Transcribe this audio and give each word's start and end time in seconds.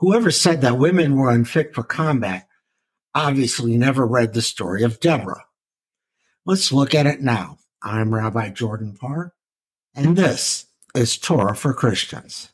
Whoever 0.00 0.30
said 0.30 0.62
that 0.62 0.78
women 0.78 1.14
were 1.14 1.30
unfit 1.30 1.74
for 1.74 1.82
combat 1.82 2.48
obviously 3.14 3.76
never 3.76 4.06
read 4.06 4.32
the 4.32 4.40
story 4.40 4.82
of 4.82 4.98
Deborah. 4.98 5.44
Let's 6.46 6.72
look 6.72 6.94
at 6.94 7.04
it 7.06 7.20
now. 7.20 7.58
I'm 7.82 8.14
Rabbi 8.14 8.48
Jordan 8.48 8.96
Parr, 8.98 9.34
and 9.94 10.16
this 10.16 10.68
is 10.94 11.18
Torah 11.18 11.54
for 11.54 11.74
Christians. 11.74 12.48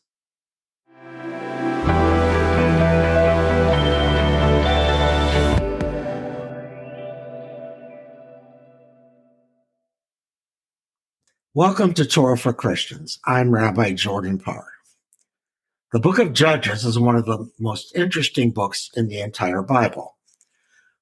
Welcome 11.55 11.95
to 11.95 12.05
Torah 12.05 12.37
for 12.37 12.53
Christians. 12.53 13.21
I'm 13.25 13.53
Rabbi 13.53 13.93
Jordan 13.93 14.41
Parr. 14.41 14.76
The 15.93 16.01
book 16.01 16.19
of 16.19 16.33
Judges 16.33 16.85
is 16.85 16.99
one 16.99 17.15
of 17.15 17.27
the 17.27 17.49
most 17.61 17.95
interesting 17.95 18.51
books 18.51 18.91
in 18.97 19.07
the 19.07 19.21
entire 19.21 19.63
Bible. 19.63 20.17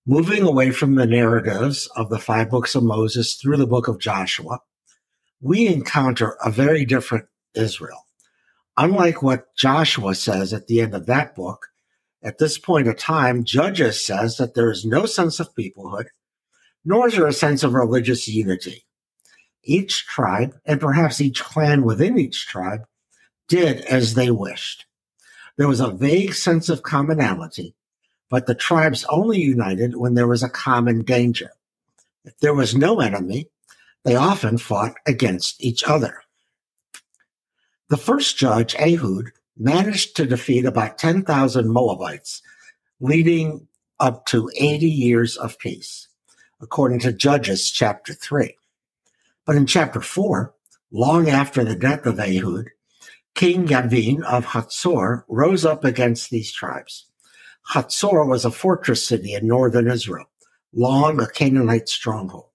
Moving 0.06 0.42
away 0.42 0.72
from 0.72 0.95
the 0.95 1.06
narratives 1.06 1.88
of 1.96 2.10
the 2.10 2.18
five 2.18 2.50
books 2.50 2.74
of 2.74 2.82
Moses 2.82 3.36
through 3.36 3.56
the 3.56 3.66
book 3.66 3.88
of 3.88 3.98
Joshua, 3.98 4.60
we 5.41 5.66
encounter 5.66 6.36
a 6.44 6.50
very 6.50 6.84
different 6.84 7.24
Israel. 7.55 8.06
Unlike 8.77 9.22
what 9.22 9.56
Joshua 9.56 10.14
says 10.14 10.52
at 10.52 10.66
the 10.66 10.82
end 10.82 10.94
of 10.94 11.06
that 11.06 11.34
book, 11.34 11.69
at 12.22 12.36
this 12.36 12.58
point 12.58 12.86
of 12.86 12.98
time, 12.98 13.42
Judges 13.42 14.05
says 14.05 14.36
that 14.36 14.52
there 14.52 14.70
is 14.70 14.84
no 14.84 15.06
sense 15.06 15.41
of 15.41 15.55
peoplehood, 15.55 16.08
nor 16.84 17.08
is 17.08 17.14
there 17.14 17.27
a 17.27 17.32
sense 17.32 17.62
of 17.62 17.72
religious 17.72 18.28
unity 18.28 18.84
each 19.66 20.05
tribe, 20.05 20.55
and 20.66 20.78
perhaps 20.78 21.22
each 21.22 21.42
clan 21.42 21.84
within 21.84 22.19
each 22.19 22.46
tribe, 22.46 22.84
did 23.48 23.80
as 23.82 24.14
they 24.14 24.30
wished. 24.30 24.86
There 25.56 25.68
was 25.68 25.80
a 25.80 25.90
vague 25.90 26.34
sense 26.34 26.68
of 26.68 26.82
commonality, 26.82 27.74
but 28.28 28.46
the 28.46 28.54
tribes 28.54 29.04
only 29.08 29.40
united 29.40 29.96
when 29.96 30.14
there 30.14 30.27
was 30.27 30.42
a 30.42 30.48
common 30.48 31.02
danger. 31.02 31.50
If 32.24 32.38
there 32.38 32.54
was 32.54 32.74
no 32.74 33.00
enemy, 33.00 33.48
they 34.04 34.16
often 34.16 34.58
fought 34.58 34.94
against 35.06 35.62
each 35.62 35.84
other. 35.84 36.22
The 37.88 37.96
first 37.96 38.36
judge, 38.36 38.74
Ehud, 38.77 39.32
managed 39.56 40.16
to 40.16 40.26
defeat 40.26 40.64
about 40.64 40.98
10,000 40.98 41.69
Moabites, 41.69 42.42
leading 42.98 43.69
up 44.00 44.26
to 44.26 44.50
80 44.56 44.86
years 44.86 45.36
of 45.36 45.58
peace, 45.58 46.08
according 46.60 46.98
to 47.00 47.12
Judges 47.12 47.70
chapter 47.70 48.14
3. 48.14 48.56
But 49.47 49.56
in 49.56 49.66
chapter 49.66 50.00
4, 50.00 50.52
long 50.91 51.28
after 51.28 51.62
the 51.62 51.76
death 51.76 52.06
of 52.06 52.19
Ehud, 52.19 52.70
King 53.34 53.66
Yavin 53.66 54.22
of 54.22 54.46
Hatzor 54.46 55.24
rose 55.27 55.64
up 55.64 55.84
against 55.84 56.30
these 56.30 56.52
tribes. 56.52 57.06
Hatzor 57.72 58.28
was 58.28 58.44
a 58.44 58.50
fortress 58.50 59.04
city 59.04 59.34
in 59.34 59.48
northern 59.48 59.91
Israel, 59.91 60.26
long 60.72 61.20
a 61.20 61.26
Canaanite 61.26 61.88
stronghold. 61.88 62.50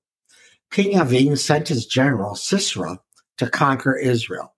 King 0.71 0.93
Yavin 0.93 1.37
sent 1.37 1.67
his 1.67 1.85
general 1.85 2.33
Sisera 2.35 3.01
to 3.37 3.49
conquer 3.49 3.97
Israel. 3.97 4.53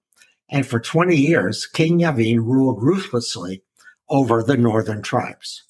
And 0.48 0.68
for 0.68 0.80
20 0.80 1.16
years, 1.16 1.66
King 1.66 2.02
Yavin 2.02 2.38
ruled 2.38 2.84
ruthlessly 2.84 3.64
over 4.08 4.44
the 4.44 4.58
northern 4.58 5.02
tribes. 5.02 5.64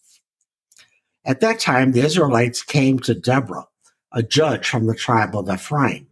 At 1.23 1.39
that 1.39 1.59
time, 1.59 1.93
the 1.93 2.01
Israelites 2.01 2.61
came 2.61 2.99
to 2.99 3.13
Deborah, 3.13 3.67
a 4.11 4.21
judge 4.21 4.67
from 4.67 4.87
the 4.87 4.95
tribe 4.95 5.33
of 5.33 5.49
Ephraim 5.49 6.07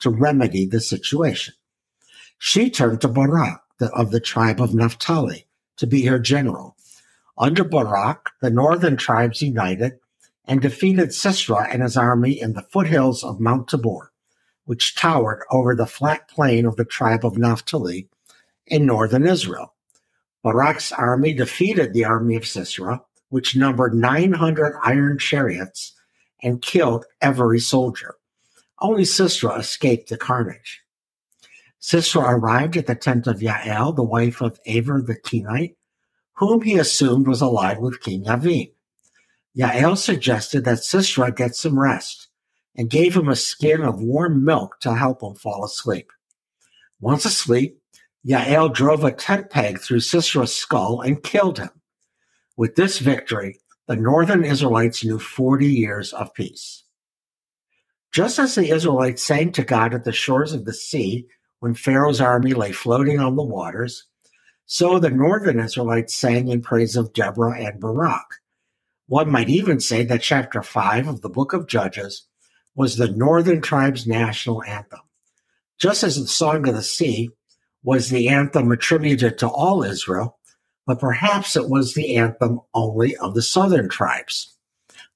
to 0.00 0.10
remedy 0.10 0.66
the 0.66 0.80
situation. 0.80 1.54
She 2.38 2.68
turned 2.68 3.00
to 3.02 3.08
Barak 3.08 3.60
the, 3.78 3.90
of 3.92 4.10
the 4.10 4.20
tribe 4.20 4.60
of 4.60 4.74
Naphtali 4.74 5.46
to 5.76 5.86
be 5.86 6.04
her 6.06 6.18
general. 6.18 6.76
Under 7.38 7.64
Barak, 7.64 8.30
the 8.40 8.50
northern 8.50 8.96
tribes 8.96 9.42
united 9.42 9.98
and 10.46 10.60
defeated 10.60 11.12
Sisera 11.12 11.68
and 11.70 11.82
his 11.82 11.96
army 11.96 12.40
in 12.40 12.54
the 12.54 12.62
foothills 12.62 13.22
of 13.22 13.40
Mount 13.40 13.68
Tabor, 13.68 14.12
which 14.64 14.94
towered 14.94 15.42
over 15.50 15.74
the 15.74 15.86
flat 15.86 16.28
plain 16.28 16.64
of 16.64 16.76
the 16.76 16.84
tribe 16.84 17.24
of 17.24 17.36
Naphtali 17.36 18.08
in 18.66 18.86
northern 18.86 19.26
Israel. 19.26 19.74
Barak's 20.42 20.92
army 20.92 21.32
defeated 21.32 21.92
the 21.92 22.04
army 22.04 22.36
of 22.36 22.46
Sisera, 22.46 23.02
which 23.28 23.56
numbered 23.56 23.94
900 23.94 24.78
iron 24.82 25.18
chariots 25.18 25.92
and 26.42 26.62
killed 26.62 27.04
every 27.20 27.58
soldier. 27.58 28.14
Only 28.80 29.04
Sisera 29.04 29.56
escaped 29.58 30.08
the 30.08 30.16
carnage. 30.16 30.82
Sisera 31.78 32.34
arrived 32.34 32.76
at 32.76 32.86
the 32.86 32.94
tent 32.94 33.26
of 33.26 33.40
Yael, 33.40 33.94
the 33.94 34.02
wife 34.02 34.40
of 34.40 34.58
Aver 34.66 35.02
the 35.02 35.16
Kenite, 35.16 35.76
whom 36.34 36.62
he 36.62 36.78
assumed 36.78 37.26
was 37.26 37.42
allied 37.42 37.80
with 37.80 38.00
King 38.00 38.24
Yavin. 38.24 38.72
Yael 39.56 39.96
suggested 39.96 40.64
that 40.64 40.84
Sisera 40.84 41.32
get 41.32 41.54
some 41.54 41.78
rest 41.78 42.28
and 42.74 42.90
gave 42.90 43.16
him 43.16 43.28
a 43.28 43.36
skin 43.36 43.82
of 43.82 44.02
warm 44.02 44.44
milk 44.44 44.78
to 44.80 44.94
help 44.94 45.22
him 45.22 45.34
fall 45.34 45.64
asleep. 45.64 46.10
Once 47.00 47.24
asleep, 47.24 47.80
Yael 48.26 48.72
drove 48.72 49.04
a 49.04 49.12
tent 49.12 49.50
peg 49.50 49.80
through 49.80 50.00
Sisera's 50.00 50.54
skull 50.54 51.00
and 51.00 51.22
killed 51.22 51.58
him. 51.58 51.70
With 52.56 52.74
this 52.74 52.98
victory, 52.98 53.60
the 53.86 53.96
northern 53.96 54.44
Israelites 54.44 55.04
knew 55.04 55.18
40 55.18 55.66
years 55.66 56.12
of 56.12 56.34
peace. 56.34 56.84
Just 58.12 58.38
as 58.38 58.54
the 58.54 58.70
Israelites 58.70 59.22
sang 59.22 59.52
to 59.52 59.62
God 59.62 59.94
at 59.94 60.04
the 60.04 60.12
shores 60.12 60.52
of 60.52 60.64
the 60.64 60.74
sea 60.74 61.28
when 61.60 61.74
Pharaoh's 61.74 62.20
army 62.20 62.52
lay 62.52 62.72
floating 62.72 63.18
on 63.18 63.36
the 63.36 63.42
waters, 63.42 64.04
so 64.66 64.98
the 64.98 65.10
northern 65.10 65.60
Israelites 65.60 66.14
sang 66.14 66.48
in 66.48 66.60
praise 66.60 66.96
of 66.96 67.12
Deborah 67.12 67.58
and 67.58 67.80
Barak. 67.80 68.26
One 69.06 69.30
might 69.30 69.48
even 69.48 69.80
say 69.80 70.04
that 70.04 70.22
chapter 70.22 70.62
5 70.62 71.06
of 71.06 71.20
the 71.20 71.28
book 71.28 71.52
of 71.52 71.68
Judges 71.68 72.26
was 72.74 72.96
the 72.96 73.08
northern 73.08 73.60
tribe's 73.60 74.06
national 74.06 74.62
anthem. 74.64 75.00
Just 75.78 76.02
as 76.02 76.16
the 76.16 76.26
Song 76.26 76.68
of 76.68 76.74
the 76.74 76.82
Sea 76.82 77.30
was 77.84 78.08
the 78.08 78.28
anthem 78.28 78.72
attributed 78.72 79.38
to 79.38 79.48
all 79.48 79.84
Israel, 79.84 80.38
but 80.86 81.00
perhaps 81.00 81.56
it 81.56 81.68
was 81.68 81.94
the 81.94 82.16
anthem 82.16 82.60
only 82.74 83.16
of 83.16 83.34
the 83.34 83.42
southern 83.42 83.88
tribes. 83.88 84.56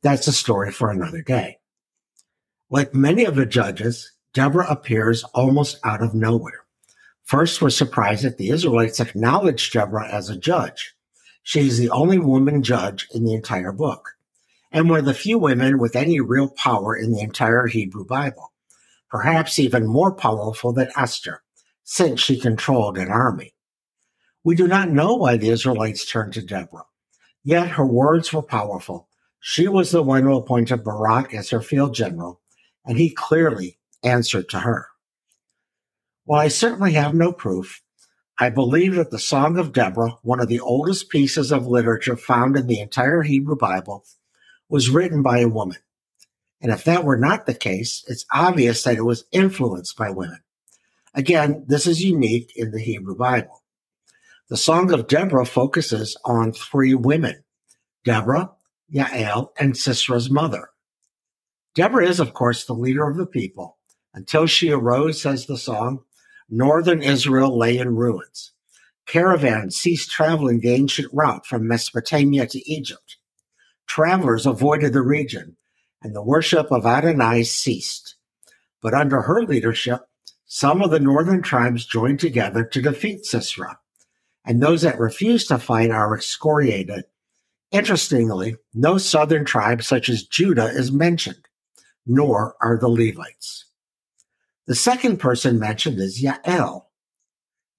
That's 0.02 0.28
a 0.28 0.32
story 0.32 0.70
for 0.70 0.90
another 0.90 1.22
day. 1.22 1.58
Like 2.70 2.94
many 2.94 3.24
of 3.24 3.34
the 3.34 3.46
judges, 3.46 4.12
Deborah 4.32 4.70
appears 4.70 5.24
almost 5.34 5.78
out 5.84 6.02
of 6.02 6.14
nowhere. 6.14 6.64
First, 7.24 7.60
we're 7.60 7.70
surprised 7.70 8.24
that 8.24 8.38
the 8.38 8.50
Israelites 8.50 9.00
acknowledge 9.00 9.70
Deborah 9.70 10.08
as 10.08 10.28
a 10.28 10.36
judge. 10.36 10.94
She 11.42 11.66
is 11.66 11.78
the 11.78 11.90
only 11.90 12.18
woman 12.18 12.62
judge 12.62 13.08
in 13.12 13.24
the 13.24 13.34
entire 13.34 13.72
book, 13.72 14.10
and 14.70 14.88
one 14.88 15.00
of 15.00 15.04
the 15.04 15.14
few 15.14 15.38
women 15.38 15.78
with 15.78 15.96
any 15.96 16.20
real 16.20 16.48
power 16.48 16.94
in 16.94 17.12
the 17.12 17.20
entire 17.20 17.66
Hebrew 17.66 18.04
Bible, 18.04 18.52
perhaps 19.08 19.58
even 19.58 19.86
more 19.86 20.14
powerful 20.14 20.72
than 20.72 20.92
Esther, 20.96 21.42
since 21.82 22.20
she 22.20 22.38
controlled 22.38 22.98
an 22.98 23.08
army. 23.08 23.54
We 24.44 24.54
do 24.54 24.68
not 24.68 24.90
know 24.90 25.16
why 25.16 25.36
the 25.36 25.48
Israelites 25.48 26.08
turned 26.10 26.34
to 26.34 26.42
Deborah, 26.42 26.86
yet 27.42 27.68
her 27.70 27.86
words 27.86 28.32
were 28.32 28.42
powerful. 28.42 29.08
She 29.40 29.66
was 29.66 29.90
the 29.90 30.02
one 30.02 30.22
who 30.22 30.36
appointed 30.36 30.84
Barak 30.84 31.34
as 31.34 31.50
her 31.50 31.60
field 31.62 31.94
general 31.94 32.40
and 32.84 32.98
he 32.98 33.10
clearly 33.10 33.78
answered 34.02 34.48
to 34.50 34.60
her. 34.60 34.88
While 36.24 36.40
I 36.40 36.48
certainly 36.48 36.92
have 36.92 37.14
no 37.14 37.32
proof, 37.32 37.82
I 38.38 38.48
believe 38.48 38.94
that 38.94 39.10
the 39.10 39.18
Song 39.18 39.58
of 39.58 39.72
Deborah, 39.72 40.16
one 40.22 40.40
of 40.40 40.48
the 40.48 40.60
oldest 40.60 41.10
pieces 41.10 41.52
of 41.52 41.66
literature 41.66 42.16
found 42.16 42.56
in 42.56 42.66
the 42.66 42.80
entire 42.80 43.22
Hebrew 43.22 43.56
Bible, 43.56 44.04
was 44.68 44.88
written 44.88 45.22
by 45.22 45.40
a 45.40 45.48
woman. 45.48 45.78
And 46.62 46.72
if 46.72 46.84
that 46.84 47.04
were 47.04 47.18
not 47.18 47.46
the 47.46 47.54
case, 47.54 48.04
it's 48.06 48.26
obvious 48.32 48.82
that 48.84 48.96
it 48.96 49.04
was 49.04 49.24
influenced 49.32 49.96
by 49.96 50.10
women. 50.10 50.40
Again, 51.14 51.64
this 51.66 51.86
is 51.86 52.04
unique 52.04 52.52
in 52.54 52.70
the 52.70 52.80
Hebrew 52.80 53.16
Bible. 53.16 53.62
The 54.48 54.56
Song 54.56 54.92
of 54.92 55.08
Deborah 55.08 55.46
focuses 55.46 56.16
on 56.24 56.52
three 56.52 56.94
women 56.94 57.44
Deborah, 58.04 58.52
Yael, 58.92 59.50
and 59.58 59.74
Sisera's 59.76 60.30
mother. 60.30 60.70
Deborah 61.74 62.06
is, 62.06 62.20
of 62.20 62.34
course, 62.34 62.64
the 62.64 62.72
leader 62.72 63.08
of 63.08 63.16
the 63.16 63.26
people. 63.26 63.78
Until 64.12 64.46
she 64.46 64.70
arose, 64.70 65.20
says 65.20 65.46
the 65.46 65.58
song, 65.58 66.04
northern 66.48 67.02
Israel 67.02 67.56
lay 67.56 67.78
in 67.78 67.96
ruins. 67.96 68.52
Caravans 69.06 69.76
ceased 69.76 70.10
traveling 70.10 70.60
the 70.60 70.72
ancient 70.72 71.12
route 71.12 71.46
from 71.46 71.66
Mesopotamia 71.66 72.46
to 72.48 72.70
Egypt. 72.70 73.16
Travelers 73.86 74.46
avoided 74.46 74.92
the 74.92 75.02
region, 75.02 75.56
and 76.02 76.14
the 76.14 76.22
worship 76.22 76.70
of 76.70 76.86
Adonai 76.86 77.44
ceased. 77.44 78.16
But 78.82 78.94
under 78.94 79.22
her 79.22 79.42
leadership, 79.42 80.00
some 80.46 80.82
of 80.82 80.90
the 80.90 81.00
northern 81.00 81.42
tribes 81.42 81.86
joined 81.86 82.20
together 82.20 82.64
to 82.64 82.82
defeat 82.82 83.24
Sisera, 83.24 83.78
and 84.44 84.60
those 84.62 84.82
that 84.82 84.98
refused 84.98 85.48
to 85.48 85.58
fight 85.58 85.90
are 85.90 86.14
excoriated. 86.14 87.04
Interestingly, 87.70 88.56
no 88.74 88.98
southern 88.98 89.44
tribe 89.44 89.82
such 89.82 90.08
as 90.08 90.24
Judah 90.24 90.66
is 90.66 90.90
mentioned 90.90 91.46
nor 92.06 92.56
are 92.60 92.78
the 92.78 92.88
Levites. 92.88 93.66
The 94.66 94.74
second 94.74 95.18
person 95.18 95.58
mentioned 95.58 95.98
is 95.98 96.22
Yael. 96.22 96.84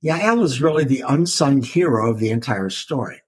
Yael 0.04 0.44
is 0.44 0.62
really 0.62 0.84
the 0.84 1.04
unsung 1.08 1.62
hero 1.62 2.10
of 2.10 2.20
the 2.20 2.32
entire 2.32 2.70
story. 2.70 3.22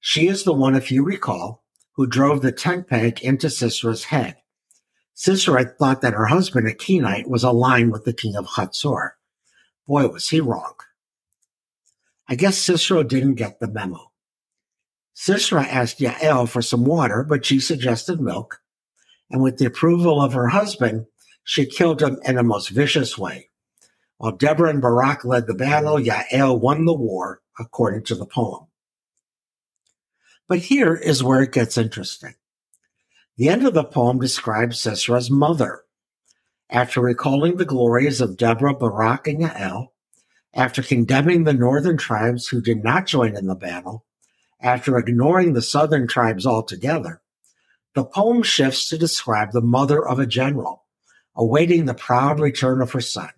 She 0.00 0.26
is 0.26 0.42
the 0.42 0.52
one, 0.52 0.74
if 0.74 0.90
you 0.90 1.04
recall, 1.04 1.64
who 1.92 2.06
drove 2.06 2.42
the 2.42 2.52
tent 2.52 2.88
peg 2.88 3.20
into 3.20 3.48
Sisera's 3.48 4.04
head. 4.04 4.36
Sisera 5.14 5.64
thought 5.64 6.00
that 6.00 6.14
her 6.14 6.26
husband, 6.26 6.66
a 6.66 6.74
Kenite, 6.74 7.28
was 7.28 7.44
aligned 7.44 7.92
with 7.92 8.04
the 8.04 8.12
king 8.12 8.34
of 8.34 8.46
Hatzor. 8.46 9.10
Boy, 9.86 10.08
was 10.08 10.28
he 10.30 10.40
wrong. 10.40 10.74
I 12.28 12.34
guess 12.34 12.58
Sisera 12.58 13.04
didn't 13.04 13.34
get 13.34 13.60
the 13.60 13.68
memo. 13.68 14.10
Sisera 15.12 15.64
asked 15.64 16.00
Yael 16.00 16.48
for 16.48 16.62
some 16.62 16.84
water, 16.84 17.22
but 17.22 17.44
she 17.44 17.60
suggested 17.60 18.20
milk. 18.20 18.60
And 19.30 19.42
with 19.42 19.58
the 19.58 19.66
approval 19.66 20.20
of 20.20 20.32
her 20.32 20.48
husband, 20.48 21.06
she 21.44 21.66
killed 21.66 22.02
him 22.02 22.18
in 22.24 22.38
a 22.38 22.42
most 22.42 22.70
vicious 22.70 23.18
way. 23.18 23.50
While 24.18 24.32
Deborah 24.32 24.70
and 24.70 24.80
Barak 24.80 25.24
led 25.24 25.46
the 25.46 25.54
battle, 25.54 25.98
Yael 25.98 26.60
won 26.60 26.84
the 26.84 26.94
war, 26.94 27.40
according 27.58 28.04
to 28.04 28.14
the 28.14 28.26
poem. 28.26 28.66
But 30.48 30.60
here 30.60 30.94
is 30.94 31.24
where 31.24 31.42
it 31.42 31.52
gets 31.52 31.78
interesting. 31.78 32.34
The 33.36 33.48
end 33.48 33.66
of 33.66 33.74
the 33.74 33.84
poem 33.84 34.20
describes 34.20 34.80
Sisera's 34.80 35.30
mother. 35.30 35.84
After 36.70 37.00
recalling 37.00 37.56
the 37.56 37.64
glories 37.64 38.20
of 38.20 38.36
Deborah, 38.36 38.74
Barak, 38.74 39.26
and 39.26 39.40
Yael, 39.40 39.88
after 40.54 40.82
condemning 40.82 41.44
the 41.44 41.52
northern 41.52 41.96
tribes 41.96 42.48
who 42.48 42.60
did 42.60 42.84
not 42.84 43.06
join 43.06 43.36
in 43.36 43.46
the 43.46 43.54
battle, 43.54 44.04
after 44.60 44.96
ignoring 44.96 45.52
the 45.52 45.62
southern 45.62 46.06
tribes 46.06 46.46
altogether, 46.46 47.22
the 47.94 48.04
poem 48.04 48.42
shifts 48.42 48.88
to 48.88 48.98
describe 48.98 49.52
the 49.52 49.60
mother 49.60 50.06
of 50.06 50.18
a 50.18 50.26
general, 50.26 50.81
awaiting 51.36 51.84
the 51.84 51.94
proud 51.94 52.40
return 52.40 52.80
of 52.80 52.92
her 52.92 53.00
son. 53.00 53.30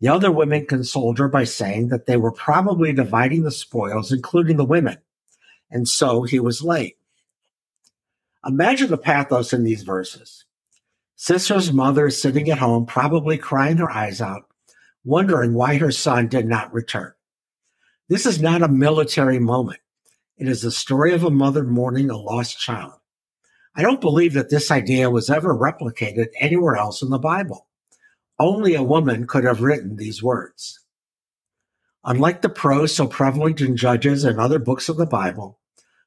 The 0.00 0.08
other 0.08 0.32
women 0.32 0.66
consoled 0.66 1.18
her 1.18 1.28
by 1.28 1.44
saying 1.44 1.88
that 1.88 2.06
they 2.06 2.16
were 2.16 2.32
probably 2.32 2.92
dividing 2.92 3.42
the 3.44 3.50
spoils, 3.50 4.10
including 4.10 4.56
the 4.56 4.64
women, 4.64 4.98
and 5.70 5.88
so 5.88 6.22
he 6.22 6.40
was 6.40 6.62
late. 6.62 6.96
Imagine 8.44 8.88
the 8.88 8.98
pathos 8.98 9.52
in 9.52 9.62
these 9.62 9.82
verses. 9.82 10.44
Sisera's 11.16 11.72
mother 11.72 12.08
is 12.08 12.20
sitting 12.20 12.50
at 12.50 12.58
home, 12.58 12.84
probably 12.84 13.38
crying 13.38 13.76
her 13.76 13.90
eyes 13.90 14.20
out, 14.20 14.42
wondering 15.04 15.54
why 15.54 15.76
her 15.76 15.92
son 15.92 16.26
did 16.26 16.46
not 16.46 16.72
return. 16.72 17.12
This 18.08 18.26
is 18.26 18.42
not 18.42 18.62
a 18.62 18.68
military 18.68 19.38
moment. 19.38 19.78
It 20.36 20.48
is 20.48 20.62
the 20.62 20.72
story 20.72 21.14
of 21.14 21.22
a 21.22 21.30
mother 21.30 21.62
mourning 21.62 22.10
a 22.10 22.16
lost 22.16 22.58
child. 22.58 22.94
I 23.74 23.82
don't 23.82 24.00
believe 24.00 24.34
that 24.34 24.50
this 24.50 24.70
idea 24.70 25.10
was 25.10 25.30
ever 25.30 25.54
replicated 25.54 26.28
anywhere 26.38 26.76
else 26.76 27.00
in 27.00 27.08
the 27.08 27.18
Bible. 27.18 27.68
Only 28.38 28.74
a 28.74 28.82
woman 28.82 29.26
could 29.26 29.44
have 29.44 29.62
written 29.62 29.96
these 29.96 30.22
words. 30.22 30.78
Unlike 32.04 32.42
the 32.42 32.48
prose 32.48 32.94
so 32.94 33.06
prevalent 33.06 33.60
in 33.60 33.76
Judges 33.76 34.24
and 34.24 34.38
other 34.38 34.58
books 34.58 34.88
of 34.88 34.96
the 34.96 35.06
Bible, 35.06 35.58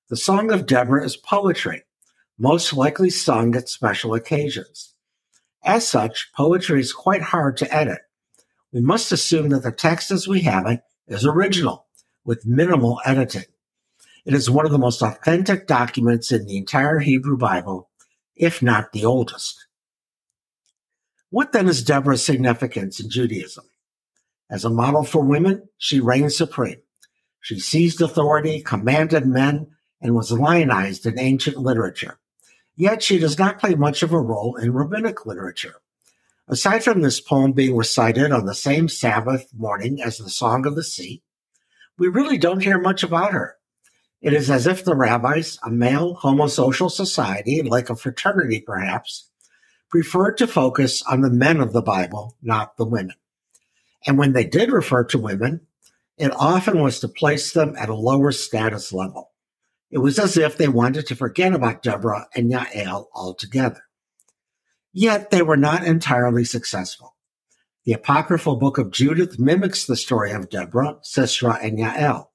the 0.10 0.18
Song 0.18 0.52
of 0.52 0.68
Deborah 0.68 1.04
is 1.04 1.18
poetry, 1.18 1.84
most 2.38 2.74
likely 2.74 3.10
sung 3.10 3.56
at 3.56 3.70
special 3.70 4.14
occasions. 4.14 4.94
As 5.64 5.88
such, 5.88 6.32
poetry 6.34 6.82
is 6.82 6.94
quite 6.94 7.22
hard 7.22 7.58
to 7.58 7.74
edit. 7.74 8.02
We 8.72 8.82
must 8.82 9.12
assume 9.12 9.50
that 9.50 9.64
the 9.64 9.72
text 9.72 10.12
as 10.12 10.28
we 10.28 10.42
have 10.42 10.68
it 10.68 10.82
is 11.08 11.26
original, 11.26 11.88
with 12.24 12.46
minimal 12.46 13.00
editing. 13.06 13.46
It 14.26 14.34
is 14.34 14.50
one 14.50 14.66
of 14.66 14.72
the 14.72 14.80
most 14.80 15.04
authentic 15.04 15.68
documents 15.68 16.32
in 16.32 16.48
the 16.48 16.58
entire 16.58 17.00
Hebrew 17.00 17.38
Bible, 17.38 17.90
if 18.36 18.62
not 18.62 18.92
the 18.92 19.06
oldest. 19.06 19.68
What 21.30 21.52
then 21.52 21.68
is 21.68 21.84
Deborah's 21.84 22.24
significance 22.26 23.00
in 23.00 23.10
Judaism? 23.10 23.66
As 24.50 24.66
a 24.66 24.70
model 24.70 25.04
for 25.04 25.24
women, 25.24 25.70
she 25.78 26.00
reigned 26.00 26.34
supreme. 26.34 26.82
She 27.40 27.60
seized 27.60 28.02
authority, 28.02 28.62
commanded 28.62 29.28
men, 29.28 29.68
and 30.02 30.16
was 30.16 30.32
lionized 30.32 31.06
in 31.06 31.20
ancient 31.20 31.58
literature. 31.58 32.18
Yet 32.76 33.04
she 33.04 33.20
does 33.20 33.38
not 33.38 33.60
play 33.60 33.76
much 33.76 34.02
of 34.02 34.12
a 34.12 34.20
role 34.20 34.56
in 34.56 34.74
rabbinic 34.74 35.26
literature. 35.26 35.76
Aside 36.48 36.84
from 36.84 37.02
this 37.02 37.22
poem 37.22 37.54
being 37.54 37.76
recited 37.76 38.32
on 38.32 38.46
the 38.46 38.56
same 38.56 38.90
Sabbath 38.90 39.48
morning 39.56 40.02
as 40.02 40.18
the 40.18 40.30
Song 40.30 40.66
of 40.66 40.76
the 40.76 40.84
Sea, 40.84 41.22
we 41.98 42.08
really 42.08 42.38
don't 42.38 42.64
hear 42.64 42.80
much 42.80 43.04
about 43.04 43.32
her. 43.32 43.58
It 44.26 44.34
is 44.34 44.50
as 44.50 44.66
if 44.66 44.84
the 44.84 44.96
rabbis, 44.96 45.60
a 45.62 45.70
male 45.70 46.16
homosocial 46.16 46.90
society, 46.90 47.62
like 47.62 47.92
a 47.92 47.96
fraternity 47.96 48.60
perhaps, 48.60 49.30
preferred 49.92 50.40
to 50.40 50.48
focus 50.48 51.04
on 51.04 51.22
the 51.22 51.30
men 51.30 51.62
of 51.62 51.74
the 51.74 51.84
Bible, 51.84 52.36
not 52.42 52.76
the 52.76 52.86
women. 52.86 53.14
And 54.08 54.18
when 54.18 54.34
they 54.34 54.44
did 54.44 54.72
refer 54.72 55.04
to 55.04 55.20
women, 55.20 55.68
it 56.18 56.32
often 56.32 56.82
was 56.82 57.00
to 57.02 57.08
place 57.08 57.54
them 57.54 57.76
at 57.78 57.88
a 57.88 57.94
lower 57.94 58.32
status 58.32 58.92
level. 58.92 59.30
It 59.92 60.00
was 60.00 60.18
as 60.18 60.38
if 60.38 60.58
they 60.58 60.70
wanted 60.70 61.06
to 61.06 61.16
forget 61.16 61.54
about 61.54 61.84
Deborah 61.84 62.28
and 62.34 62.52
Yael 62.52 63.06
altogether. 63.14 63.84
Yet 64.92 65.30
they 65.30 65.44
were 65.44 65.56
not 65.56 65.86
entirely 65.86 66.46
successful. 66.46 67.16
The 67.84 67.94
apocryphal 67.94 68.56
book 68.56 68.80
of 68.80 68.90
Judith 68.90 69.38
mimics 69.38 69.86
the 69.86 69.96
story 69.96 70.32
of 70.32 70.50
Deborah, 70.50 70.98
Sisera, 71.04 71.60
and 71.62 71.78
Yael. 71.78 72.30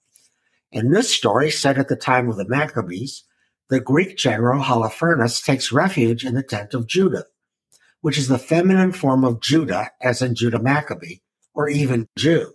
In 0.72 0.90
this 0.90 1.12
story, 1.12 1.50
set 1.50 1.78
at 1.78 1.88
the 1.88 1.96
time 1.96 2.28
of 2.28 2.37
the 2.37 2.49
Maccabees, 2.49 3.25
the 3.70 3.81
Greek 3.81 4.17
general 4.17 4.62
Holofernes 4.62 5.44
takes 5.44 5.72
refuge 5.72 6.25
in 6.25 6.34
the 6.34 6.43
tent 6.43 6.75
of 6.75 6.87
Judith, 6.87 7.26
which 8.00 8.19
is 8.19 8.28
the 8.28 8.38
feminine 8.38 8.93
form 8.93 9.25
of 9.25 9.40
Judah, 9.40 9.90
as 10.00 10.22
in 10.22 10.34
Judah 10.34 10.61
Maccabee, 10.61 11.17
or 11.55 11.69
even 11.69 12.08
Jew. 12.17 12.55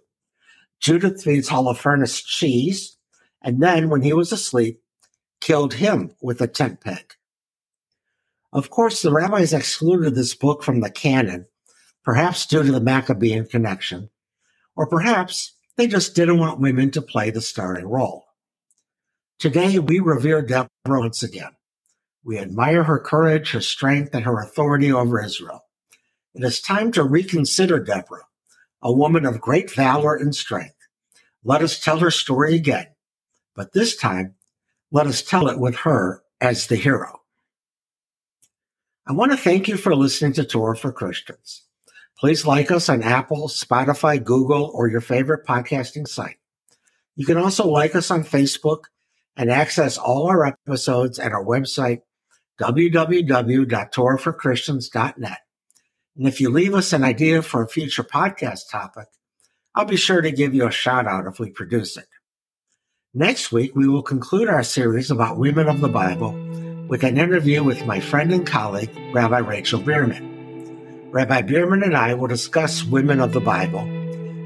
Judith 0.80 1.24
feeds 1.24 1.50
Holofernes 1.50 2.24
cheese, 2.26 2.98
and 3.42 3.62
then, 3.62 3.90
when 3.90 4.02
he 4.02 4.14
was 4.14 4.32
asleep, 4.32 4.82
killed 5.42 5.76
him 5.76 6.16
with 6.22 6.42
a 6.42 6.48
tent 6.48 6.82
peg. 6.82 7.16
Of 8.54 8.70
course, 8.70 9.02
the 9.02 9.12
rabbis 9.12 9.54
excluded 9.54 10.16
this 10.16 10.34
book 10.34 10.64
from 10.64 10.80
the 10.80 10.90
canon, 10.90 11.48
perhaps 12.04 12.46
due 12.46 12.64
to 12.64 12.72
the 12.72 12.80
Maccabean 12.80 13.46
connection, 13.46 14.10
or 14.76 14.88
perhaps 14.88 15.55
they 15.78 15.88
just 15.88 16.16
didn't 16.16 16.40
want 16.40 16.60
women 16.60 16.92
to 16.92 17.02
play 17.02 17.32
the 17.32 17.42
starring 17.42 17.86
role. 17.86 18.26
Today, 19.40 19.80
we 19.80 20.00
revere 20.00 20.42
Deborah 20.42 20.70
once 20.86 21.22
again. 21.22 21.52
We 22.24 22.40
admire 22.40 22.84
her 22.84 23.00
courage, 23.00 23.52
her 23.52 23.62
strength, 23.62 24.16
and 24.16 24.24
her 24.24 24.40
authority 24.40 24.92
over 24.92 25.24
Israel. 25.24 25.66
It 26.34 26.44
is 26.44 26.62
time 26.62 26.92
to 26.94 27.04
reconsider 27.04 27.80
Deborah, 27.80 28.26
a 28.82 28.92
woman 28.92 29.26
of 29.26 29.42
great 29.42 29.70
valor 29.72 30.16
and 30.16 30.34
strength. 30.34 30.76
Let 31.44 31.62
us 31.62 31.80
tell 31.80 32.00
her 32.00 32.12
story 32.12 32.56
again, 32.56 32.88
but 33.56 33.74
this 33.74 33.96
time, 33.96 34.36
let 34.92 35.08
us 35.08 35.22
tell 35.22 35.48
it 35.50 35.60
with 35.60 35.76
her 35.78 36.24
as 36.42 36.68
the 36.68 36.76
hero. 36.76 37.22
I 39.06 39.14
want 39.14 39.32
to 39.32 39.38
thank 39.38 39.68
you 39.68 39.78
for 39.78 39.96
listening 39.96 40.34
to 40.34 40.46
Torah 40.46 40.76
for 40.76 40.92
Christians. 40.92 41.65
Please 42.18 42.46
like 42.46 42.72
us 42.72 42.88
on 42.88 43.04
Apple, 43.04 43.50
Spotify, 43.50 44.24
Google, 44.24 44.72
or 44.74 44.88
your 44.88 45.02
favorite 45.02 45.46
podcasting 45.46 46.08
site. 46.08 46.38
You 47.16 47.26
can 47.26 47.36
also 47.38 47.68
like 47.68 47.94
us 47.96 48.10
on 48.10 48.24
Facebook 48.24 48.84
and 49.36 49.52
access 49.52 49.98
all 49.98 50.28
our 50.28 50.46
episodes 50.46 51.20
at 51.20 51.34
our 51.34 51.44
website, 51.44 52.04
www.torahforchristians.net. 52.60 55.40
And 56.18 56.28
if 56.28 56.40
you 56.40 56.50
leave 56.50 56.74
us 56.74 56.94
an 56.94 57.04
idea 57.04 57.42
for 57.42 57.64
a 57.64 57.68
future 57.68 58.04
podcast 58.04 58.70
topic, 58.72 59.08
I'll 59.74 59.84
be 59.84 59.98
sure 59.98 60.22
to 60.22 60.32
give 60.32 60.56
you 60.56 60.66
a 60.68 60.72
shout 60.72 61.08
out 61.08 61.28
if 61.28 61.38
we 61.38 61.52
produce 61.52 61.98
it. 61.98 62.08
Next 63.14 63.52
week, 63.52 63.76
we 63.76 63.90
will 63.90 64.04
conclude 64.04 64.48
our 64.48 64.64
series 64.64 65.12
about 65.12 65.38
women 65.38 65.68
of 65.68 65.82
the 65.82 65.90
Bible 65.90 66.32
with 66.88 67.04
an 67.04 67.18
interview 67.18 67.62
with 67.64 67.86
my 67.86 68.00
friend 68.00 68.32
and 68.32 68.48
colleague, 68.48 68.96
Rabbi 69.14 69.40
Rachel 69.40 69.82
Bierman. 69.82 70.35
Rabbi 71.16 71.44
Bierman 71.44 71.82
and 71.82 71.96
I 71.96 72.14
will 72.14 72.28
discuss 72.28 72.84
women 72.84 73.22
of 73.22 73.32
the 73.32 73.40
Bible. 73.40 73.88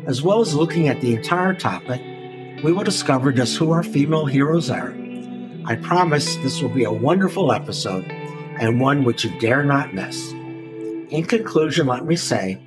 As 0.05 0.21
well 0.21 0.39
as 0.39 0.53
looking 0.53 0.87
at 0.87 1.01
the 1.01 1.15
entire 1.15 1.55
topic, 1.55 1.99
we 2.63 2.71
will 2.71 2.83
discover 2.83 3.31
just 3.31 3.57
who 3.57 3.71
our 3.71 3.81
female 3.81 4.27
heroes 4.27 4.69
are. 4.69 4.95
I 5.65 5.77
promise 5.77 6.35
this 6.35 6.61
will 6.61 6.69
be 6.69 6.83
a 6.83 6.91
wonderful 6.91 7.51
episode 7.51 8.05
and 8.59 8.79
one 8.79 9.03
which 9.03 9.23
you 9.23 9.31
dare 9.39 9.63
not 9.63 9.95
miss. 9.95 10.31
In 11.09 11.23
conclusion, 11.23 11.87
let 11.87 12.05
me 12.05 12.15
say, 12.15 12.61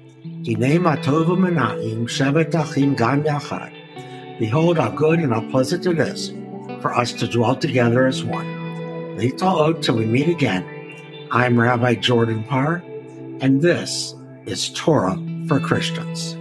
Behold 4.40 4.78
how 4.78 4.90
good 4.90 5.20
and 5.20 5.32
how 5.32 5.48
pleasant 5.48 5.86
it 5.86 6.00
is 6.00 6.34
for 6.80 6.92
us 6.92 7.12
to 7.12 7.28
dwell 7.28 7.54
together 7.54 8.08
as 8.08 8.24
one. 8.24 9.16
till 9.80 9.94
we 9.94 10.06
meet 10.06 10.26
again. 10.26 10.66
I'm 11.30 11.56
Rabbi 11.56 11.94
Jordan 11.94 12.42
Parr 12.42 12.82
and 13.42 13.60
this 13.60 14.14
is 14.46 14.70
Torah 14.70 15.18
for 15.48 15.58
Christians. 15.58 16.36